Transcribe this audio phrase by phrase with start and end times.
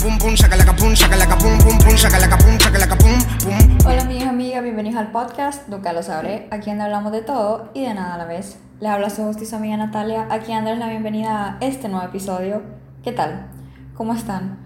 [0.00, 3.78] pum pum, shakalaka pum, shakalaka pum pum pum, shakalaka pum, shakalaka pum pum.
[3.84, 7.82] Hola y amigas, bienvenidos al podcast Nunca lo sabré, aquí donde hablamos de todo y
[7.82, 8.58] de nada a la vez.
[8.80, 12.62] Les habla su su amiga Natalia, aquí dándoles la bienvenida a este nuevo episodio.
[13.04, 13.48] ¿Qué tal?
[13.94, 14.60] ¿Cómo están?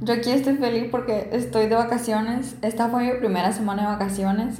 [0.00, 4.56] Yo aquí estoy feliz porque estoy de vacaciones, esta fue mi primera semana de vacaciones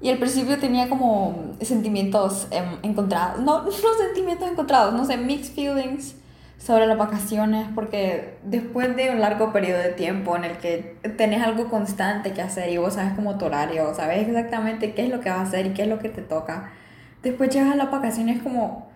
[0.00, 5.52] y al principio tenía como sentimientos em, encontrados, no, no sentimientos encontrados, no sé, mixed
[5.52, 6.14] feelings
[6.58, 11.42] sobre las vacaciones, porque después de un largo periodo de tiempo en el que tenés
[11.42, 15.20] algo constante que hacer y vos sabes como tu horario, sabes exactamente qué es lo
[15.20, 16.72] que vas a hacer y qué es lo que te toca,
[17.22, 18.88] después llegas a las vacaciones como,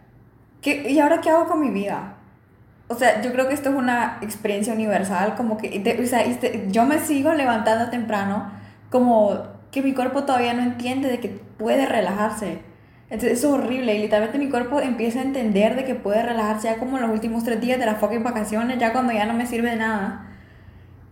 [0.62, 2.14] ¿qué, ¿y ahora qué hago con mi vida?
[2.88, 6.68] O sea, yo creo que esto es una experiencia universal, como que, o sea, este,
[6.68, 8.50] yo me sigo levantando temprano,
[8.90, 12.60] como que mi cuerpo todavía no entiende de que puede relajarse
[13.10, 16.76] entonces es horrible y literalmente mi cuerpo empieza a entender de que puede relajarse ya
[16.76, 19.70] como los últimos tres días de las fucking vacaciones, ya cuando ya no me sirve
[19.70, 20.26] de nada.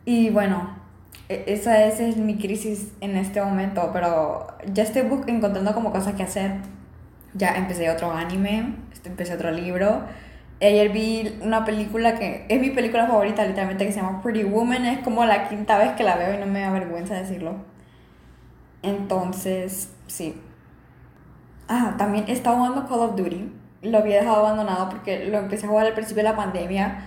[0.05, 0.77] Y bueno,
[1.29, 6.23] e, esa, es mi crisis en este momento, pero ya estoy encontrando como cosas que
[6.23, 6.53] hacer.
[7.35, 10.03] Ya empecé otro anime, este, empecé otro libro.
[10.61, 14.87] Ayer vi una película que es mi película favorita, literalmente, que se llama Pretty Woman.
[14.87, 17.57] Es como la quinta vez que la veo y no me da vergüenza decirlo.
[18.83, 20.35] Entonces, sí,
[21.69, 23.53] Ah, también estaba jugando Call of Duty.
[23.83, 27.05] Lo había dejado abandonado porque lo empecé a jugar al principio de la pandemia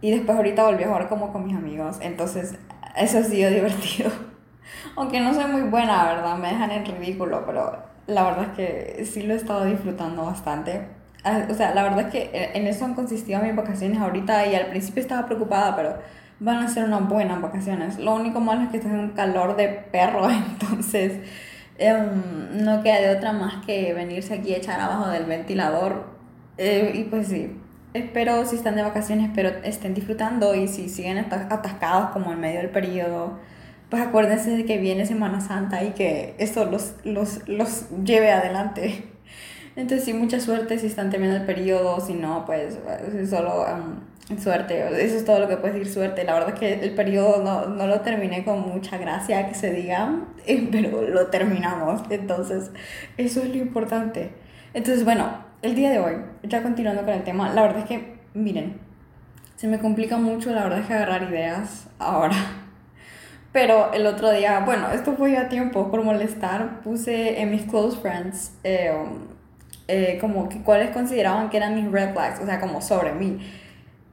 [0.00, 1.98] y después ahorita volví a jugar como con mis amigos.
[2.00, 2.56] Entonces,
[2.96, 4.10] eso ha sido divertido.
[4.96, 6.36] Aunque no soy muy buena, ¿verdad?
[6.38, 7.76] Me dejan en ridículo, pero
[8.06, 10.88] la verdad es que sí lo he estado disfrutando bastante.
[11.24, 14.54] Ah, o sea, la verdad es que en eso han consistido mis vacaciones ahorita y
[14.54, 15.96] al principio estaba preocupada, pero
[16.40, 17.98] van a ser unas buenas vacaciones.
[17.98, 21.20] Lo único malo es que está en un calor de perro, entonces
[21.80, 26.04] Em, no queda de otra más que venirse aquí a echar abajo del ventilador.
[26.58, 27.56] Eh, y pues sí,
[27.94, 32.58] espero si están de vacaciones, espero estén disfrutando y si siguen atascados como en medio
[32.58, 33.38] del periodo,
[33.88, 39.04] pues acuérdense de que viene Semana Santa y que esto los, los, los lleve adelante.
[39.76, 42.78] Entonces sí, mucha suerte si están terminando el periodo, si no, pues
[43.28, 43.66] solo...
[43.66, 46.24] Em, Suerte, eso es todo lo que puedes decir, suerte.
[46.24, 49.72] La verdad es que el periodo no, no lo terminé con mucha gracia, que se
[49.72, 52.02] diga, eh, pero lo terminamos.
[52.10, 52.70] Entonces,
[53.16, 54.30] eso es lo importante.
[54.72, 55.28] Entonces, bueno,
[55.62, 56.14] el día de hoy,
[56.44, 58.78] ya continuando con el tema, la verdad es que, miren,
[59.56, 62.36] se me complica mucho, la verdad es que agarrar ideas ahora.
[63.52, 67.98] Pero el otro día, bueno, esto fue ya tiempo por molestar, puse en mis close
[68.00, 68.94] friends eh,
[69.88, 73.40] eh, como que cuáles consideraban que eran mis red flags, o sea, como sobre mí.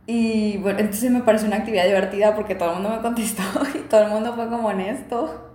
[0.07, 3.43] Y bueno, entonces me pareció una actividad divertida porque todo el mundo me contestó
[3.75, 5.53] y todo el mundo fue como honesto.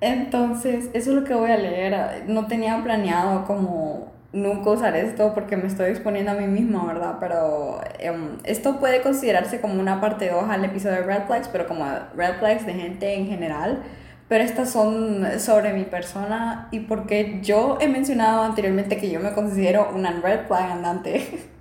[0.00, 2.24] Entonces, eso es lo que voy a leer.
[2.28, 7.16] No tenía planeado como nunca usar esto porque me estoy exponiendo a mí misma, ¿verdad?
[7.18, 11.66] Pero em, esto puede considerarse como una parte 2 al episodio de Red Flags, pero
[11.66, 11.84] como
[12.16, 13.82] Red Flags de gente en general.
[14.28, 19.32] Pero estas son sobre mi persona y porque yo he mencionado anteriormente que yo me
[19.32, 21.48] considero una red flag andante.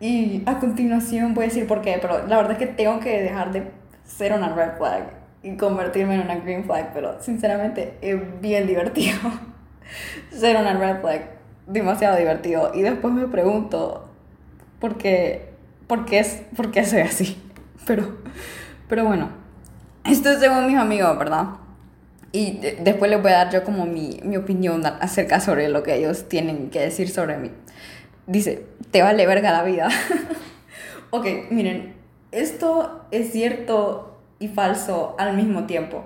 [0.00, 3.22] Y a continuación voy a decir por qué, pero la verdad es que tengo que
[3.22, 3.70] dejar de
[4.04, 5.10] ser una red flag
[5.42, 9.16] y convertirme en una green flag, pero sinceramente es bien divertido
[10.30, 11.30] ser una red flag,
[11.66, 12.72] demasiado divertido.
[12.74, 14.10] Y después me pregunto
[14.80, 15.50] por qué,
[15.86, 17.42] por qué, es, por qué soy así.
[17.86, 18.16] Pero,
[18.88, 19.28] pero bueno,
[20.04, 21.50] esto es según mis amigos, ¿verdad?
[22.32, 25.94] Y después les voy a dar yo como mi, mi opinión acerca sobre lo que
[25.94, 27.52] ellos tienen que decir sobre mí
[28.26, 29.88] dice, te vale verga la vida.
[31.10, 31.94] ok, miren,
[32.32, 36.04] esto es cierto y falso al mismo tiempo.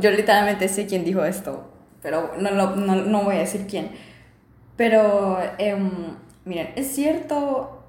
[0.00, 1.70] Yo literalmente sé quién dijo esto,
[2.02, 3.90] pero no, no, no voy a decir quién.
[4.76, 7.82] Pero, em, miren, es cierto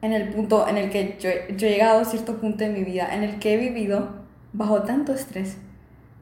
[0.00, 2.84] en el punto en el que yo, yo he llegado a cierto punto de mi
[2.84, 4.22] vida en el que he vivido
[4.52, 5.56] bajo tanto estrés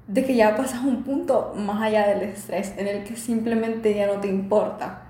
[0.06, 4.06] de que ya pasas un punto más allá del estrés en el que simplemente ya
[4.06, 5.09] no te importa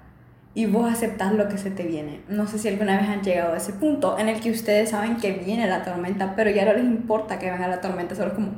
[0.55, 2.21] y vos aceptas lo que se te viene.
[2.29, 5.17] No sé si alguna vez han llegado a ese punto en el que ustedes saben
[5.17, 8.53] que viene la tormenta, pero ya no les importa que venga la tormenta, solo como,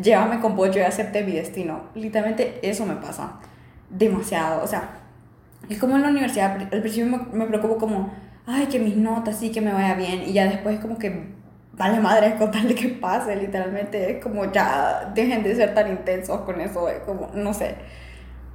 [0.00, 1.84] llévame con vos, yo acepté mi destino.
[1.94, 3.40] Literalmente eso me pasa
[3.88, 4.62] demasiado.
[4.62, 4.90] O sea,
[5.68, 8.12] es como en la universidad, al principio me, me preocupo como,
[8.46, 11.40] ay, que mis notas sí, que me vaya bien, y ya después como que
[11.72, 16.60] vale madre contarle que pase, literalmente es como ya dejen de ser tan intensos con
[16.60, 17.76] eso, es como, no sé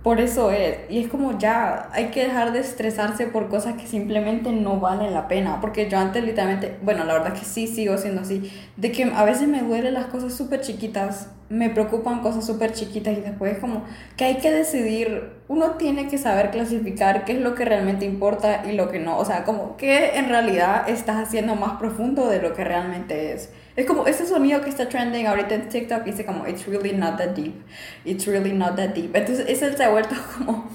[0.05, 0.77] por eso es.
[0.87, 5.15] Y es como ya, hay que dejar de estresarse por cosas que simplemente no valen
[5.15, 5.59] la pena.
[5.59, 8.51] Porque yo antes literalmente, bueno, la verdad que sí sigo siendo así.
[8.77, 11.31] De que a veces me duelen las cosas súper chiquitas.
[11.49, 13.83] me preocupan cosas súper chiquitas y después es como
[14.15, 18.63] que hay que decidir, uno tiene que saber clasificar qué es lo que realmente importa
[18.67, 22.41] y lo que no, o sea, como que en realidad estás haciendo más profundo de
[22.41, 23.49] lo que realmente es.
[23.75, 27.17] Es como ese sonido que está trending ahorita en TikTok dice como it's really not
[27.17, 27.55] that deep,
[28.05, 29.15] it's really not that deep.
[29.15, 30.69] Entonces ese se ha vuelto como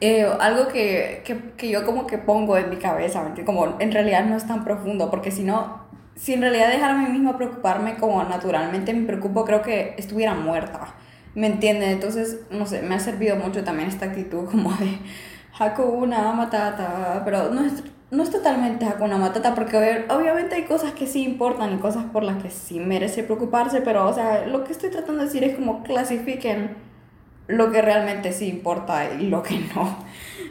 [0.00, 4.24] eh, algo que, que, que, yo como que pongo en mi cabeza, como en realidad
[4.24, 5.84] no es tan profundo, porque si no,
[6.16, 10.34] si en realidad dejara a mí misma preocuparme como naturalmente me preocupo, creo que estuviera
[10.34, 10.94] muerta,
[11.34, 11.90] ¿me entienden?
[11.90, 14.98] Entonces, no sé, me ha servido mucho también esta actitud como de
[15.58, 21.06] Hakuna Matata, pero no es, no es totalmente Hakuna Matata, porque obviamente hay cosas que
[21.06, 24.72] sí importan y cosas por las que sí merece preocuparse, pero, o sea, lo que
[24.72, 26.76] estoy tratando de decir es como clasifiquen
[27.46, 29.96] lo que realmente sí importa y lo que no.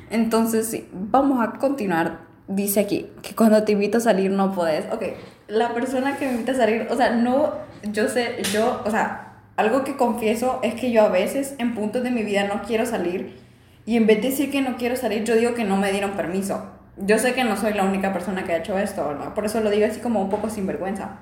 [0.10, 2.28] Entonces, sí, vamos a continuar.
[2.48, 4.92] Dice aquí que cuando te invito a salir no puedes.
[4.92, 5.04] Ok,
[5.48, 7.54] la persona que me invita a salir, o sea, no,
[7.84, 12.02] yo sé, yo, o sea, algo que confieso es que yo a veces en puntos
[12.04, 13.38] de mi vida no quiero salir
[13.86, 16.12] y en vez de decir que no quiero salir, yo digo que no me dieron
[16.12, 16.79] permiso.
[17.00, 19.18] Yo sé que no soy la única persona que ha hecho esto.
[19.34, 21.20] Por eso lo digo así como un poco sin vergüenza.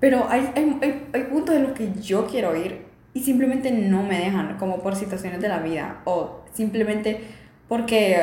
[0.00, 4.18] Pero hay, hay, hay, puntos en los que yo quiero ir y simplemente no me
[4.18, 7.20] dejan, como por situaciones de la vida, o simplemente
[7.66, 8.16] porque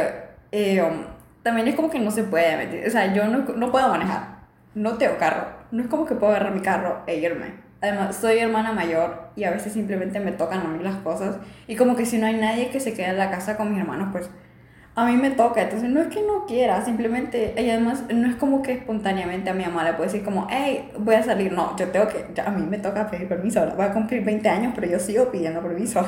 [0.51, 1.03] eh, um,
[1.43, 4.37] también es como que no se puede, o sea, yo no, no puedo manejar,
[4.73, 7.65] no tengo carro, no es como que puedo agarrar mi carro e irme.
[7.81, 11.37] Además, soy hermana mayor y a veces simplemente me tocan a mí las cosas.
[11.67, 13.79] Y como que si no hay nadie que se quede en la casa con mis
[13.79, 14.29] hermanos, pues
[14.95, 18.35] a mí me toca, entonces no es que no quiera, simplemente, y además no es
[18.35, 21.75] como que espontáneamente a mi mamá le puede decir como, hey, voy a salir, no,
[21.75, 24.87] yo tengo que, a mí me toca pedir permiso, voy a cumplir 20 años, pero
[24.87, 26.01] yo sigo pidiendo permiso.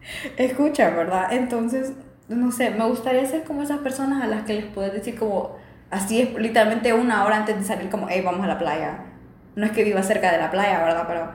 [0.36, 1.32] Escucha, ¿verdad?
[1.32, 1.92] Entonces,
[2.28, 5.56] no sé, me gustaría ser como esas personas a las que les puedes decir como,
[5.90, 9.04] así es, literalmente una hora antes de salir como, hey, vamos a la playa.
[9.54, 11.04] No es que viva cerca de la playa, ¿verdad?
[11.06, 11.30] Pero,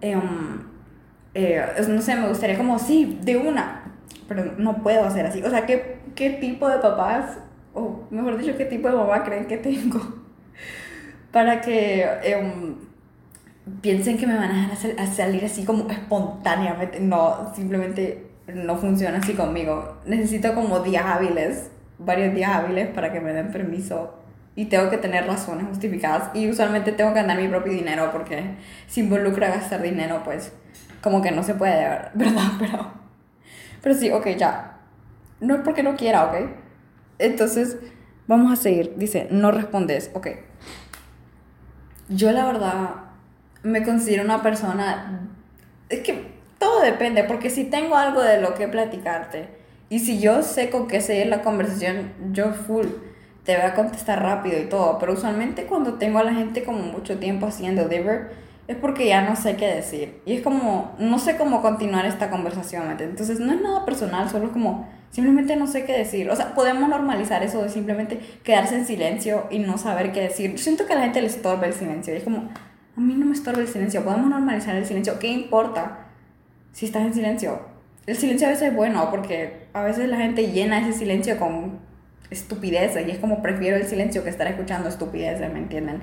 [0.00, 0.62] em,
[1.34, 3.82] eh, no sé, me gustaría como, sí, de una,
[4.26, 5.42] pero no puedo hacer así.
[5.44, 7.38] O sea, ¿qué, qué tipo de papás,
[7.72, 9.98] o mejor dicho, qué tipo de mamá creen que tengo?
[11.32, 12.74] Para que em,
[13.80, 17.00] piensen que me van a dejar a salir así como espontáneamente.
[17.00, 19.96] No, simplemente no funciona así conmigo.
[20.04, 24.18] Necesito como días hábiles, varios días hábiles para que me den permiso.
[24.54, 26.34] Y tengo que tener razones justificadas.
[26.34, 28.56] Y usualmente tengo que ganar mi propio dinero porque
[28.88, 30.52] si involucra gastar dinero, pues
[31.00, 31.80] como que no se puede,
[32.12, 32.50] ¿verdad?
[32.58, 33.00] Pero
[33.82, 34.79] pero sí, ok, ya.
[35.40, 36.50] No es porque no quiera, ok.
[37.18, 37.78] Entonces,
[38.26, 38.94] vamos a seguir.
[38.96, 40.28] Dice, no respondes, ok.
[42.08, 42.90] Yo la verdad
[43.62, 45.28] me considero una persona...
[45.88, 49.48] Es que todo depende, porque si tengo algo de lo que platicarte
[49.88, 52.86] y si yo sé con qué seguir la conversación, yo full
[53.44, 54.98] te voy a contestar rápido y todo.
[54.98, 58.30] Pero usualmente cuando tengo a la gente como mucho tiempo haciendo deliver,
[58.68, 60.20] es porque ya no sé qué decir.
[60.26, 64.52] Y es como, no sé cómo continuar esta conversación, Entonces no es nada personal, solo
[64.52, 66.30] como, simplemente no sé qué decir.
[66.30, 70.52] O sea, podemos normalizar eso de simplemente quedarse en silencio y no saber qué decir.
[70.52, 72.14] Yo siento que a la gente le estorba el silencio.
[72.14, 72.48] Y es como,
[72.96, 75.18] a mí no me estorba el silencio, podemos normalizar el silencio.
[75.18, 76.06] ¿Qué importa
[76.72, 77.60] si estás en silencio?
[78.06, 81.78] El silencio a veces es bueno porque a veces la gente llena ese silencio con
[82.30, 86.02] estupideces y es como prefiero el silencio que estar escuchando estupideces, ¿me entienden?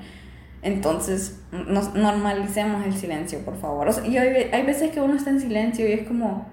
[0.62, 3.90] Entonces, nos normalicemos el silencio, por favor.
[4.06, 6.48] y hay, hay, veces que uno está en silencio y es como,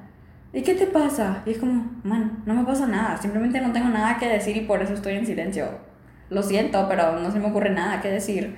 [0.54, 1.42] ¿y qué te pasa?
[1.44, 4.60] Y es como, man, no me pasa nada, simplemente no tengo nada que decir y
[4.62, 5.66] por eso estoy en silencio.
[6.30, 8.56] Lo siento, pero no se me ocurre nada que decir.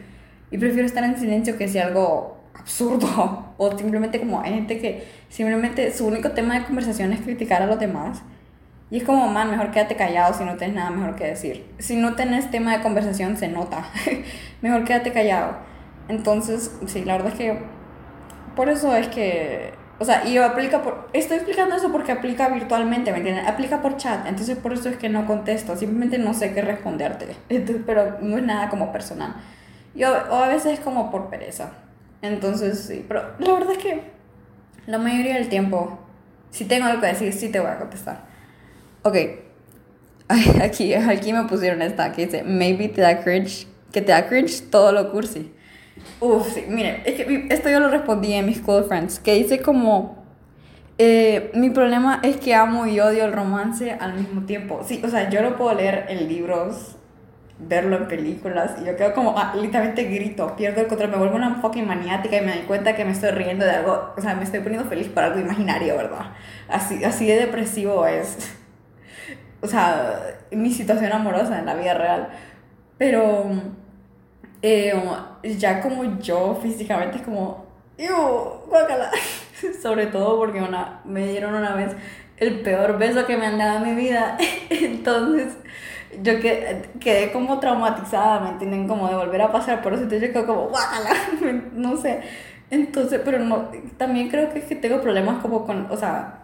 [0.51, 3.45] Y prefiero estar en silencio que si algo absurdo.
[3.59, 7.67] O simplemente como hay gente que simplemente su único tema de conversación es criticar a
[7.67, 8.23] los demás
[8.91, 11.67] y es como, man, mejor quédate callado si no tienes nada mejor que decir.
[11.79, 13.85] Si no tenés tema de conversación, se nota.
[14.63, 15.57] mejor quédate callado.
[16.09, 17.59] Entonces, sí, la verdad es que
[18.55, 23.13] por eso es que, o sea, y aplica por, estoy explicando eso porque aplica virtualmente,
[23.13, 23.47] ¿me entiendes?
[23.47, 27.35] Aplica por chat, entonces por eso es que no contesto, simplemente no sé qué responderte,
[27.87, 29.35] pero no es nada como personal.
[29.95, 31.71] Yo, o a veces es como por pereza.
[32.21, 34.03] Entonces, sí, pero la verdad es que
[34.87, 35.99] la mayoría del tiempo,
[36.51, 38.21] si tengo algo que decir, sí te voy a contestar.
[39.03, 39.17] Ok.
[40.63, 44.61] Aquí, aquí me pusieron esta que dice, maybe te da cringe, que te da cringe
[44.71, 45.53] todo lo cursi.
[46.21, 49.61] Uf, sí, miren, es que esto yo lo respondí en mis school friends, que dice
[49.61, 50.25] como,
[50.99, 54.81] eh, mi problema es que amo y odio el romance al mismo tiempo.
[54.85, 56.97] Sí, o sea, yo lo puedo leer en libros,
[57.59, 61.37] verlo en películas, y yo quedo como, ah, literalmente grito, pierdo el control, me vuelvo
[61.37, 64.35] una fucking maniática y me doy cuenta que me estoy riendo de algo, o sea,
[64.35, 66.33] me estoy poniendo feliz por algo imaginario, ¿verdad?
[66.69, 68.55] Así, así de depresivo es
[69.61, 72.29] o sea, mi situación amorosa en la vida real.
[72.99, 73.51] Pero
[74.69, 74.93] eh,
[75.59, 77.67] ya como yo físicamente es como.
[78.69, 79.11] Guácala.
[79.83, 81.93] Sobre todo porque una, me dieron una vez
[82.37, 84.37] el peor beso que me han dado en mi vida.
[84.71, 85.57] Entonces,
[86.21, 88.89] yo quedé, quedé como traumatizada, ¿me entienden?
[88.89, 90.03] Como de volver a pasar por eso.
[90.03, 91.11] Entonces yo quedo como, guácala.
[91.73, 92.23] No sé.
[92.69, 96.41] Entonces, pero no, también creo que es que tengo problemas como con, o sea,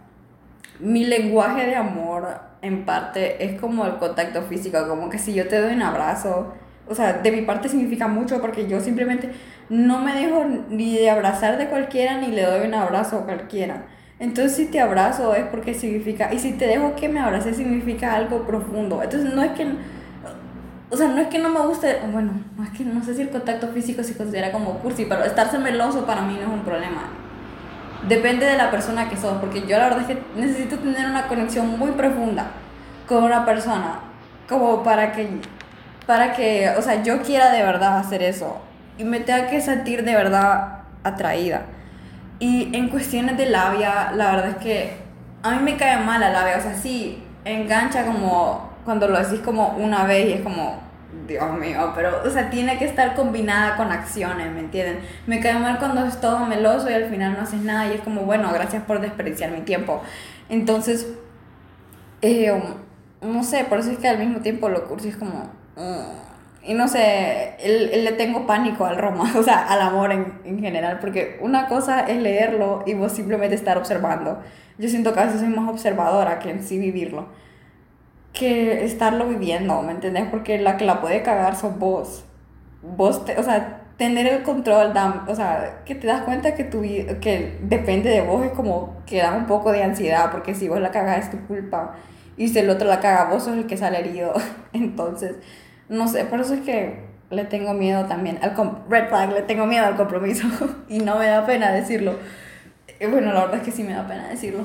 [0.79, 2.29] mi lenguaje de amor
[2.63, 6.55] en parte es como el contacto físico, como que si yo te doy un abrazo,
[6.89, 9.31] o sea, de mi parte significa mucho porque yo simplemente
[9.69, 13.85] no me dejo ni de abrazar de cualquiera ni le doy un abrazo a cualquiera.
[14.19, 18.15] Entonces si te abrazo es porque significa, y si te dejo que me abraces significa
[18.15, 19.03] algo profundo.
[19.03, 19.67] Entonces no es que,
[20.91, 23.23] o sea, no es que no me guste, bueno, no es que no sé si
[23.23, 26.61] el contacto físico se considera como cursi, pero estarse meloso para mí no es un
[26.61, 27.05] problema.
[28.09, 31.29] Depende de la persona que sos, porque yo la verdad es que necesito tener una
[31.29, 32.47] conexión muy profunda
[33.09, 34.01] con una persona,
[34.49, 35.29] como para que,
[36.07, 38.61] para que, o sea, yo quiera de verdad hacer eso
[38.99, 41.63] y me tenga que sentir de verdad atraída.
[42.39, 44.97] Y en cuestiones de labia, la verdad es que
[45.43, 49.41] a mí me cae mal la labia, o sea, sí, engancha como cuando lo decís
[49.41, 50.81] como una vez y es como,
[51.27, 55.01] Dios mío, pero, o sea, tiene que estar combinada con acciones, ¿me entienden?
[55.27, 58.01] Me cae mal cuando es todo meloso y al final no haces nada y es
[58.01, 60.03] como, bueno, gracias por desperdiciar mi tiempo.
[60.49, 61.07] Entonces,
[62.23, 62.53] eh,
[63.21, 65.62] no sé, por eso es que al mismo tiempo lo cursi es como...
[65.77, 70.61] Mm, y no sé, le tengo pánico al romance, o sea, al amor en, en,
[70.61, 74.41] general, porque una cosa es leerlo y vos simplemente estar observando.
[74.79, 77.27] Yo siento que a veces soy más observadora que en sí vivirlo,
[78.33, 80.27] que estarlo viviendo, ¿me entendés?
[80.31, 82.25] Porque la que la puede cagar sos vos.
[82.83, 86.65] Vos, te, o sea, tener el control, da, o sea, que te das cuenta que,
[86.65, 90.69] tu, que depende de vos es como que da un poco de ansiedad, porque si
[90.69, 91.95] vos la cagas es tu culpa
[92.37, 94.33] y si el otro la caga, vos sos el que sale herido.
[94.73, 95.37] Entonces
[95.93, 98.55] no sé, por eso es que le tengo miedo también al
[98.89, 100.47] red flag, le tengo miedo al compromiso
[100.89, 102.15] y no me da pena decirlo.
[103.01, 104.65] Bueno, la verdad es que sí me da pena decirlo.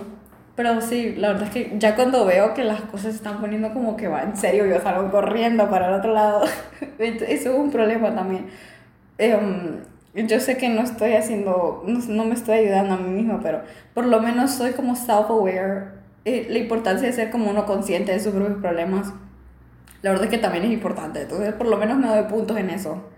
[0.55, 3.73] Pero sí, la verdad es que ya cuando veo que las cosas se están poniendo
[3.73, 6.45] como que va en serio, yo salgo corriendo para el otro lado.
[6.99, 8.47] Eso es un problema también.
[9.17, 9.81] Em,
[10.13, 13.61] yo sé que no estoy haciendo, no, no, me estoy ayudando a mí misma, pero
[13.93, 15.96] por lo menos soy como self-aware.
[16.29, 19.13] Eh, la importancia de ser como uno consciente de sus propios problemas
[20.01, 21.21] la verdad es que también es importante.
[21.21, 23.09] Entonces, por lo menos me doy puntos en eso.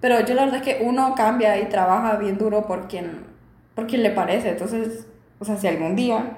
[0.00, 3.24] Pero yo la verdad es que uno cambia y trabaja bien duro por quien,
[3.74, 4.50] por quien le parece.
[4.50, 5.06] Entonces,
[5.38, 6.36] o sea, si algún día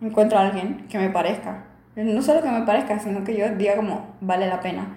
[0.00, 1.64] encuentro a alguien que me parezca,
[1.96, 4.96] no solo que me parezca, sino que yo diga como, vale la pena.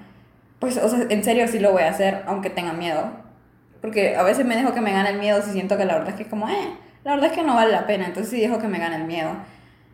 [0.59, 3.11] Pues, o sea, en serio sí lo voy a hacer, aunque tenga miedo.
[3.81, 6.09] Porque a veces me dejo que me gane el miedo si siento que la verdad
[6.09, 8.05] es que es como, eh, la verdad es que no vale la pena.
[8.05, 9.31] Entonces sí dejo que me gane el miedo.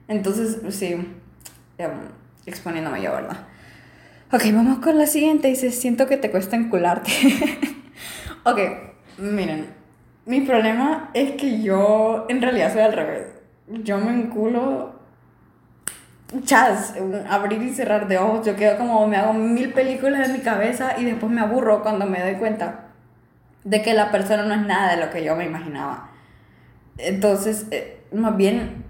[0.07, 0.95] Entonces, sí,
[1.77, 1.91] em,
[2.45, 3.47] exponiéndome yo, ¿verdad?
[4.31, 5.47] Ok, vamos con la siguiente.
[5.47, 7.11] Dice, siento que te cuesta encularte.
[8.43, 8.59] ok,
[9.17, 9.67] miren,
[10.25, 13.27] mi problema es que yo en realidad soy al revés.
[13.67, 14.97] Yo me enculo
[16.43, 16.93] chas,
[17.29, 18.45] abrir y cerrar de ojos.
[18.45, 22.05] Yo quedo como, me hago mil películas en mi cabeza y después me aburro cuando
[22.05, 22.87] me doy cuenta
[23.63, 26.09] de que la persona no es nada de lo que yo me imaginaba.
[26.97, 28.83] Entonces, eh, más bien,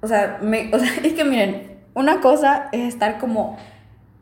[0.00, 3.56] o sea, me, o sea, es que miren, una cosa es estar como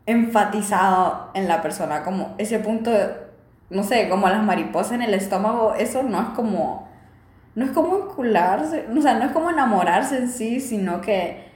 [0.05, 2.91] enfatizado en la persona, como ese punto,
[3.69, 6.89] no sé, como las mariposas en el estómago, eso no es como,
[7.53, 11.47] no es como encularse, o sea, no es como enamorarse en sí, sino que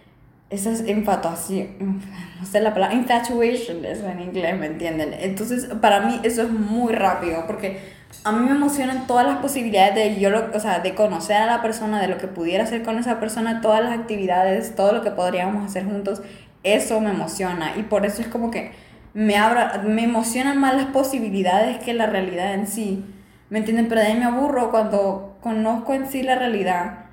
[0.51, 2.01] esa es infatuación,
[2.39, 5.13] no sé la palabra, infatuation es en inglés, ¿me entienden?
[5.13, 7.79] Entonces, para mí eso es muy rápido, porque
[8.23, 11.61] a mí me emocionan todas las posibilidades de yo, o sea, de conocer a la
[11.61, 15.11] persona, de lo que pudiera hacer con esa persona, todas las actividades, todo lo que
[15.11, 16.21] podríamos hacer juntos
[16.63, 18.71] eso me emociona y por eso es como que
[19.13, 23.05] me, abra, me emocionan más las posibilidades que la realidad en sí.
[23.49, 23.87] ¿Me entienden?
[23.87, 27.05] Pero de ahí me aburro cuando conozco en sí la realidad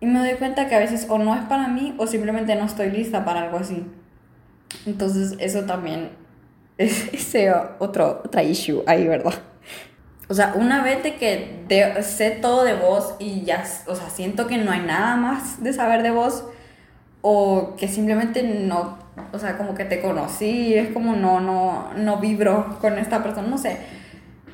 [0.00, 2.64] y me doy cuenta que a veces o no es para mí o simplemente no
[2.64, 3.84] estoy lista para algo así.
[4.86, 6.10] Entonces eso también
[6.78, 9.34] es ese otro, otra issue ahí, ¿verdad?
[10.30, 11.66] O sea, una vez de que
[12.02, 15.72] sé todo de vos y ya, o sea, siento que no hay nada más de
[15.72, 16.44] saber de vos,
[17.20, 18.96] o que simplemente no,
[19.32, 23.48] o sea, como que te conocí, es como no, no, no vibro con esta persona,
[23.48, 23.78] no sé.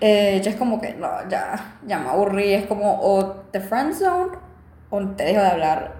[0.00, 3.92] Eh, ya es como que, no, ya, ya me aburrí, es como o te friend
[3.92, 4.32] zone
[4.88, 5.96] o te dejo de hablar.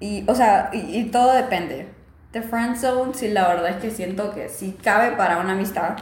[0.00, 1.86] Y, o sea, y, todo depende.
[2.32, 5.96] The friend zone, sí, la verdad es que siento que sí cabe para una amistad.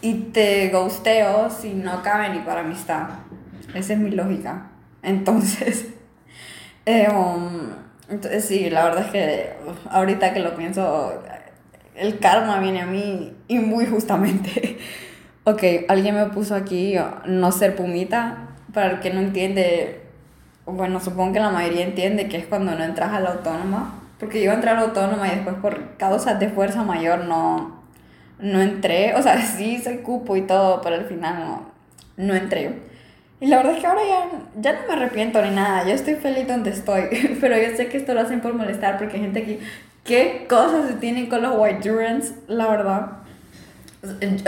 [0.00, 3.08] Y te ghosteo si no cabe ni para amistad.
[3.74, 4.70] Esa es mi lógica.
[5.02, 5.86] Entonces,
[6.86, 7.70] eh, um,
[8.08, 9.52] entonces sí, la verdad es que
[9.90, 11.22] ahorita que lo pienso,
[11.94, 14.78] el karma viene a mí y muy justamente.
[15.44, 16.94] ok, alguien me puso aquí
[17.26, 18.48] no ser pumita.
[18.72, 20.02] para el que no entiende,
[20.66, 24.42] bueno, supongo que la mayoría entiende que es cuando no entras a la autónoma, porque
[24.42, 27.77] yo entré a la autónoma y después por causas de fuerza mayor no,
[28.40, 31.72] no entré, o sea, sí se cupo y todo, pero al final no,
[32.16, 32.88] no entré.
[33.40, 34.28] Y la verdad es que ahora ya,
[34.60, 37.04] ya no me arrepiento ni nada, yo estoy feliz donde estoy,
[37.40, 39.58] pero yo sé que esto lo hacen por molestar porque hay gente aquí,
[40.04, 42.34] ¿qué cosas se tienen con los white durants?
[42.48, 43.12] La verdad.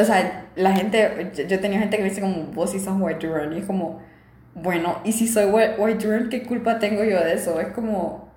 [0.00, 3.26] O sea, la gente, yo, tenía gente que me dice como, vos sí sos white
[3.26, 4.00] durant, y es como,
[4.54, 7.60] bueno, y si soy white, durant, ¿qué culpa tengo yo de eso?
[7.60, 8.28] Es como,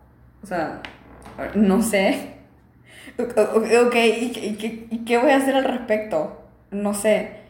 [0.44, 0.82] o sea,
[1.56, 2.33] no sé.
[3.18, 6.42] Ok, ¿y, qué, ¿y qué voy a hacer al respecto?
[6.72, 7.44] No sé.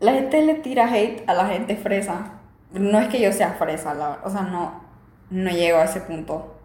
[0.00, 2.32] La gente le tira hate a la gente fresa.
[2.72, 4.82] No es que yo sea fresa, la, o sea, no,
[5.30, 6.56] no llego a ese punto.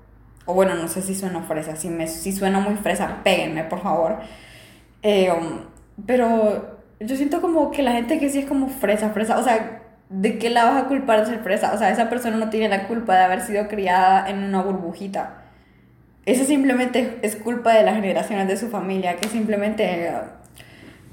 [0.46, 1.76] O bueno, no sé si sueno fresa.
[1.76, 4.18] Si, me, si sueno muy fresa, péguenme, por favor.
[5.04, 5.62] Eh, um,
[6.06, 9.82] pero yo siento como que la gente que sí es como fresa, fresa, o sea,
[10.10, 11.74] ¿de qué la vas a culpar de ser fresa?
[11.74, 15.39] O sea, esa persona no tiene la culpa de haber sido criada en una burbujita.
[16.30, 20.12] Eso simplemente es culpa de las generaciones de su familia, que simplemente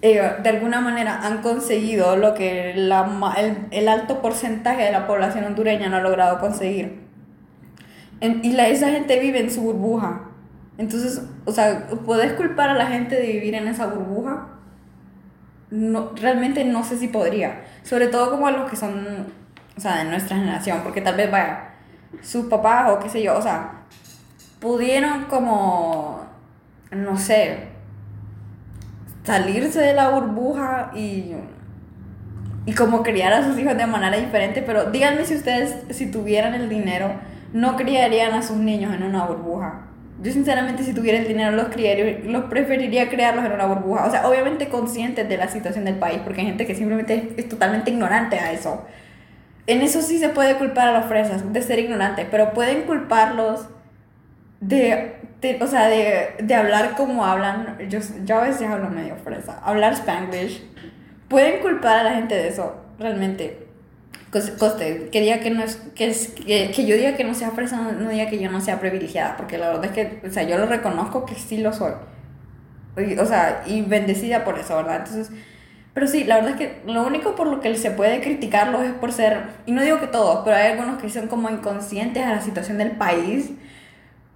[0.02, 3.32] eh, de alguna manera han conseguido lo que la,
[3.70, 7.00] el, alto porcentaje de la población hondureña no ha logrado conseguir.
[8.20, 10.20] y la, esa gente vive en su burbuja.
[10.76, 14.48] Entonces, o sea, ¿puedes culpar a la gente de vivir en esa burbuja?
[15.70, 17.64] No, realmente no sé si podría.
[17.84, 19.28] Sobre todo como a los que son,
[19.78, 21.70] o sea, de nuestra generación, porque tal vez, vaya,
[22.20, 23.76] sus papás o qué sé yo, o sea,
[24.60, 26.26] pudieron como,
[26.90, 27.68] no sé,
[29.24, 31.32] salirse de la burbuja y,
[32.64, 36.54] y como criar a sus hijos de manera diferente, pero díganme si ustedes, si tuvieran
[36.54, 37.10] el dinero,
[37.52, 39.86] no criarían a sus niños en una burbuja.
[40.22, 44.06] Yo sinceramente si tuviera el dinero los, criaría, los preferiría crearlos en una burbuja.
[44.06, 47.48] O sea, obviamente conscientes de la situación del país, porque hay gente que simplemente es,
[47.48, 48.84] totalmente ignorante a eso.
[49.66, 53.68] En eso sí se puede culpar a los fresas de ser ignorantes, pero pueden culparlos
[54.60, 55.16] de,
[55.60, 59.94] o sea, de, de, hablar como hablan, yo, yo a veces hablo medio fresa, hablar
[59.94, 60.62] spanglish,
[61.28, 63.64] pueden culpar a la gente de eso, realmente.
[64.58, 67.80] Coste, que que no es, que, es, que, que, yo diga que no sea fresa,
[67.80, 70.58] no, diga que yo no sea privilegiada, porque la verdad es que, o sea, yo
[70.58, 71.92] lo reconozco que sí lo soy.
[73.18, 74.96] O sea, y bendecida por eso, ¿verdad?
[74.98, 75.30] Entonces,
[75.94, 78.92] pero sí, la verdad es que lo único por lo que se puede criticarlos es
[78.92, 82.32] por ser, y no digo que todos, pero hay algunos que son como inconscientes a
[82.32, 83.52] la situación del país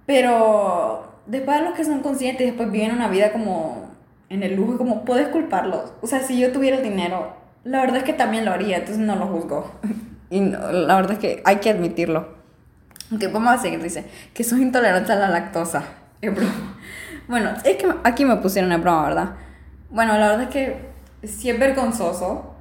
[0.05, 3.89] pero después de los que son conscientes, después viven una vida como
[4.29, 5.93] en el lujo, como puedes culparlos.
[6.01, 9.03] O sea, si yo tuviera el dinero, la verdad es que también lo haría, entonces
[9.03, 9.71] no lo juzgo.
[10.29, 12.41] y la verdad es que hay que admitirlo.
[13.13, 15.83] Ok, vamos a seguir, dice, que sos intolerante a la lactosa.
[17.27, 19.29] Bueno, es que aquí me pusieron en broma, ¿verdad?
[19.89, 20.91] Bueno, la verdad es que
[21.23, 22.55] sí es vergonzoso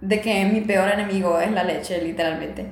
[0.00, 2.66] de que mi peor enemigo es la leche, literalmente.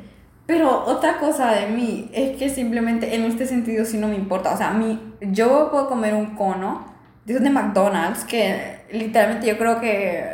[0.46, 4.54] Pero otra cosa de mí es que simplemente en este sentido sí no me importa.
[4.54, 6.86] O sea, mí, yo puedo comer un cono
[7.24, 10.24] de esos de McDonald's que literalmente yo creo que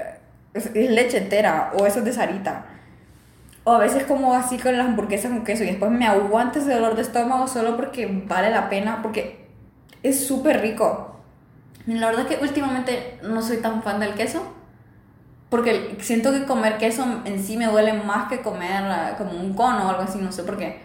[0.52, 2.66] es, es leche entera o eso es de Sarita.
[3.64, 6.74] O a veces como así con las hamburguesas con queso y después me aguanto ese
[6.74, 9.48] dolor de estómago solo porque vale la pena, porque
[10.02, 11.16] es súper rico.
[11.86, 14.42] La verdad es que últimamente no soy tan fan del queso
[15.52, 19.52] porque siento que comer queso en sí me duele más que comer ah, como un
[19.52, 20.80] cono o algo así, no sé por qué.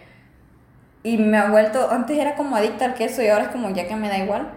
[1.02, 3.88] Y me ha vuelto, antes era como adicta al queso y ahora es como ya
[3.88, 4.50] que me da igual.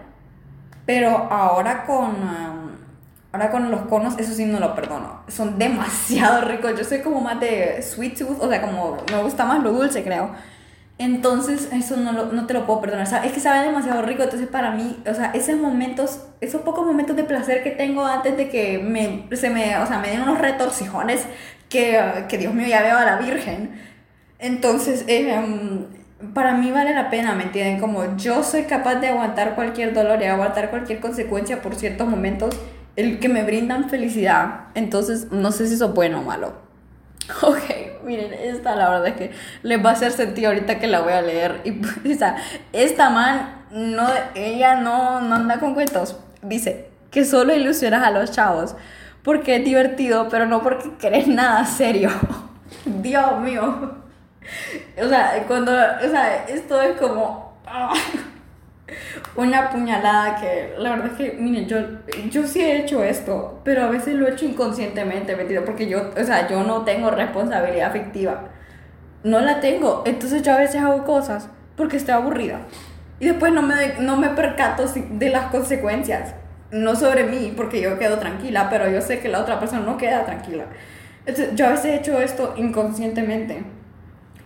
[0.84, 2.14] Pero ahora con,
[3.32, 5.22] ahora con los conos, eso sí no lo perdono.
[5.28, 6.74] Son demasiado ricos.
[6.76, 10.04] Yo soy como más de sweet tooth, o sea, como me gusta más lo dulce,
[10.04, 10.30] creo.
[11.02, 13.06] Entonces, eso no, lo, no te lo puedo perdonar.
[13.06, 14.22] O sea, es que sabe demasiado rico.
[14.22, 18.36] Entonces, para mí, o sea, esos momentos, esos pocos momentos de placer que tengo antes
[18.36, 21.26] de que me, se me, o sea, me den unos retorcijones
[21.68, 23.80] que, que Dios mío, ya veo a la Virgen.
[24.38, 25.34] Entonces, eh,
[26.34, 27.80] para mí vale la pena, ¿me entienden?
[27.80, 32.54] Como yo soy capaz de aguantar cualquier dolor y aguantar cualquier consecuencia por ciertos momentos
[32.96, 34.66] el que me brindan felicidad.
[34.74, 36.54] Entonces, no sé si eso es bueno o malo.
[37.42, 39.30] Ok, miren, esta la verdad es que
[39.62, 41.60] les va a hacer sentido ahorita que la voy a leer.
[41.64, 41.80] Y,
[42.12, 42.36] o sea,
[42.72, 46.16] esta man, no, ella no, no anda con cuentos.
[46.42, 48.74] Dice que solo ilusionas a los chavos
[49.22, 52.10] porque es divertido, pero no porque querés nada serio.
[52.84, 53.96] Dios mío.
[55.00, 57.52] O sea, cuando, o sea, esto es como...
[59.36, 61.78] Una puñalada que la verdad es que, miren, yo,
[62.30, 66.10] yo sí he hecho esto, pero a veces lo he hecho inconscientemente, ¿me Porque yo,
[66.20, 68.44] o sea, yo no tengo responsabilidad afectiva.
[69.24, 70.02] No la tengo.
[70.06, 72.60] Entonces yo a veces hago cosas porque estoy aburrida.
[73.20, 76.34] Y después no me, no me percato de las consecuencias.
[76.70, 79.96] No sobre mí, porque yo quedo tranquila, pero yo sé que la otra persona no
[79.96, 80.64] queda tranquila.
[81.24, 83.62] Entonces, yo a veces he hecho esto inconscientemente.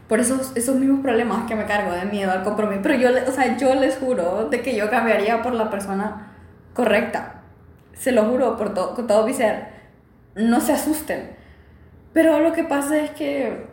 [0.08, 2.80] Por esos, esos mismos problemas que me cargo de miedo al compromiso.
[2.82, 6.32] Pero yo, o sea, yo les juro de que yo cambiaría por la persona
[6.74, 7.42] correcta.
[7.94, 9.68] Se lo juro por todo, con todo mi ser.
[10.34, 11.30] No se asusten.
[12.12, 13.66] Pero lo que pasa es que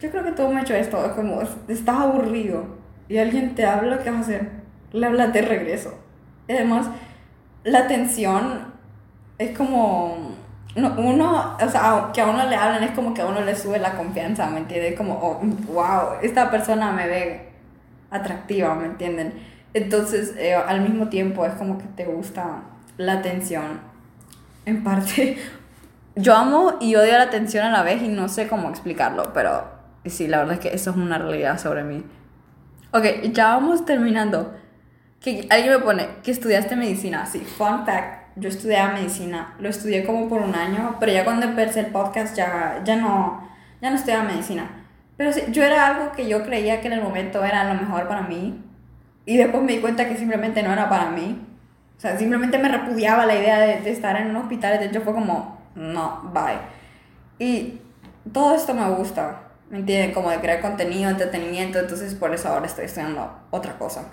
[0.00, 1.12] yo creo que todo me ha hecho esto.
[1.14, 2.78] Como estás aburrido
[3.08, 4.50] y alguien te habla, ¿qué vas a hacer?
[4.92, 5.98] Le hablas de regreso.
[6.46, 6.88] Y además,
[7.64, 8.72] la atención
[9.38, 10.27] es como
[10.76, 13.78] uno, o sea, que a uno le hablan es como que a uno le sube
[13.78, 14.96] la confianza, ¿me entiendes?
[14.96, 15.40] Como, oh,
[15.72, 17.48] wow, esta persona me ve
[18.10, 19.34] atractiva, ¿me entienden?
[19.74, 22.62] Entonces, eh, al mismo tiempo es como que te gusta
[22.96, 23.80] la atención.
[24.66, 25.38] En parte,
[26.14, 29.64] yo amo y odio la atención a la vez y no sé cómo explicarlo, pero
[30.04, 32.04] sí, la verdad es que eso es una realidad sobre mí.
[32.92, 34.54] Ok, ya vamos terminando.
[35.20, 37.26] Que alguien me pone que estudiaste medicina.
[37.26, 41.46] Sí, fun fact yo estudié medicina, lo estudié como por un año, pero ya cuando
[41.46, 43.48] empecé el podcast ya, ya, no,
[43.80, 44.70] ya no estudiaba medicina.
[45.16, 48.06] Pero sí, yo era algo que yo creía que en el momento era lo mejor
[48.06, 48.62] para mí
[49.26, 51.44] y después me di cuenta que simplemente no era para mí.
[51.96, 55.00] O sea, simplemente me repudiaba la idea de, de estar en un hospital, de hecho
[55.02, 56.58] fue como, no, bye.
[57.38, 57.80] Y
[58.32, 60.12] todo esto me gusta, ¿me entienden?
[60.12, 64.04] Como de crear contenido, entretenimiento, entonces por eso ahora estoy estudiando otra cosa.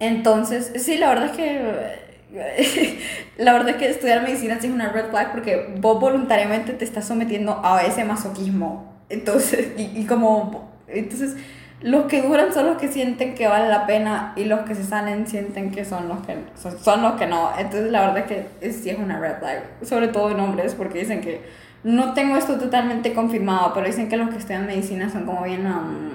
[0.00, 2.07] Entonces, sí, la verdad es que
[3.38, 6.84] la verdad es que estudiar medicina sí es una red flag porque vos voluntariamente te
[6.84, 8.92] estás sometiendo a ese masoquismo.
[9.08, 11.36] Entonces, y, como, entonces,
[11.80, 14.84] los que duran son los que sienten que vale la pena y los que se
[14.84, 16.36] salen sienten que son los que,
[16.80, 17.50] son, los que no.
[17.58, 20.98] Entonces, la verdad es que sí es una red flag, sobre todo en hombres, porque
[21.00, 25.24] dicen que, no tengo esto totalmente confirmado, pero dicen que los que estudian medicina son
[25.24, 26.10] como bien um,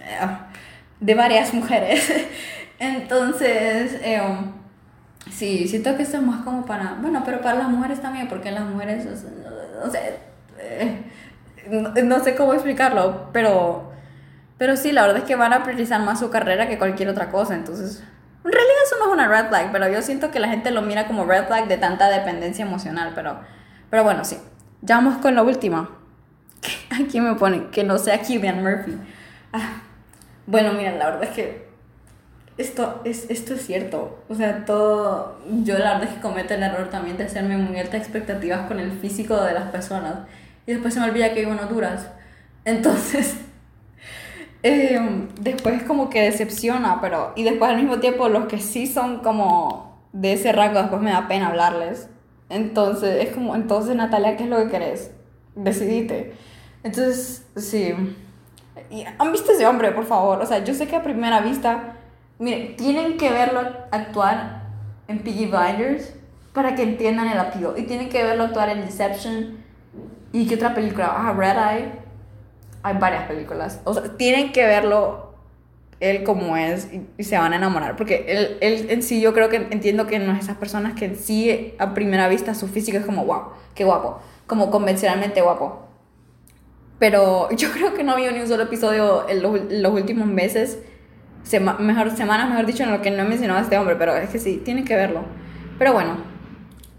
[0.00, 0.28] eh,
[1.00, 2.12] de varias mujeres.
[2.78, 4.63] Entonces, eh, um,
[5.30, 8.50] Sí, siento que esto es más como para, bueno, pero para las mujeres también, porque
[8.50, 9.06] las mujeres,
[9.82, 10.18] no sé,
[10.58, 11.02] eh,
[12.04, 13.92] no, sé cómo explicarlo, pero,
[14.58, 17.30] pero sí, la verdad es que van a priorizar más su carrera que cualquier otra
[17.30, 18.02] cosa, entonces,
[18.44, 20.82] en realidad eso no es una red flag, pero yo siento que la gente lo
[20.82, 23.40] mira como red flag de tanta dependencia emocional, pero,
[23.90, 24.38] pero bueno, sí.
[24.82, 25.88] Ya vamos con la última.
[26.90, 28.98] Aquí me pone que no sea Killian Murphy.
[29.50, 29.80] Ah,
[30.46, 31.63] bueno, mira, la verdad es que
[32.56, 34.18] esto es, esto es cierto.
[34.28, 35.38] O sea, todo.
[35.64, 38.78] Yo la verdad es que cometo el error también de hacerme muy altas expectativas con
[38.78, 40.20] el físico de las personas.
[40.66, 42.08] Y después se me olvida que hay unos duras.
[42.64, 43.36] Entonces.
[44.66, 44.98] Eh,
[45.42, 47.34] después como que decepciona, pero.
[47.36, 51.10] Y después al mismo tiempo, los que sí son como de ese rango, después me
[51.10, 52.08] da pena hablarles.
[52.48, 53.54] Entonces, es como.
[53.56, 55.10] Entonces, Natalia, ¿qué es lo que querés?
[55.54, 56.32] Decidite.
[56.82, 57.92] Entonces, sí.
[59.18, 60.40] ¿Han visto ese hombre, por favor?
[60.40, 61.93] O sea, yo sé que a primera vista
[62.38, 64.62] Miren, tienen que verlo actuar
[65.08, 66.14] en Piggy Blinders
[66.52, 67.74] para que entiendan el appeal.
[67.76, 69.58] Y tienen que verlo actuar en Deception.
[70.32, 71.12] ¿Y qué otra película?
[71.16, 71.92] Ah, Red Eye.
[72.82, 73.80] Hay varias películas.
[73.84, 75.34] O sea, tienen que verlo
[76.00, 77.96] él como es y, se van a enamorar.
[77.96, 81.06] Porque él, él, en sí, yo creo que entiendo que no es esas personas que
[81.06, 83.42] en sí, a primera vista, su físico es como, wow,
[83.74, 84.20] qué guapo.
[84.46, 85.86] Como convencionalmente guapo.
[86.98, 90.78] Pero yo creo que no había ni un solo episodio en los, los últimos meses
[91.80, 94.30] mejor, semanas, mejor dicho, en lo que no he mencionado a este hombre, pero es
[94.30, 95.24] que sí, tienen que verlo.
[95.78, 96.16] Pero bueno,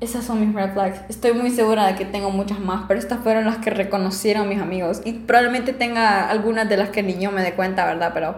[0.02, 1.00] esas son mis red flags.
[1.10, 4.62] Estoy muy segura de que tengo muchas más, pero estas fueron las que reconocieron mis
[4.62, 5.02] amigos.
[5.06, 8.12] Y probablemente tenga algunas de las que ni yo me dé cuenta, ¿verdad?
[8.14, 8.36] Pero,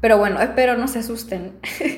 [0.00, 1.52] pero bueno, espero no se asusten.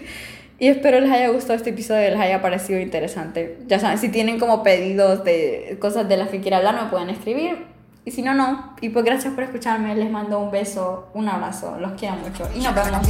[0.59, 3.59] y espero les haya gustado este episodio les haya parecido interesante.
[3.67, 7.11] Ya saben, si tienen como pedidos de cosas de las que quiera hablar, me pueden
[7.11, 7.74] escribir.
[8.07, 8.75] Y si no, no.
[8.81, 9.95] Y pues gracias por escucharme.
[9.97, 11.79] Les mando un beso, un abrazo.
[11.81, 12.49] Los quiero mucho.
[12.55, 13.01] Y nos vemos.